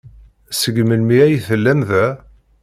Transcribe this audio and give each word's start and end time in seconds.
Seg 0.59 0.75
melmi 0.87 1.17
ay 1.25 1.35
tellam 1.47 1.81
da? 1.89 2.05